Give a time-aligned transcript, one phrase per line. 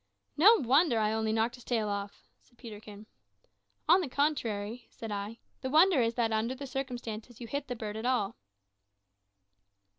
[0.35, 3.05] "No wonder I only knocked his tail off," said Peterkin.
[3.87, 7.75] "On the contrary," said I, "the wonder is that under the circumstances you hit the
[7.75, 8.35] bird at all."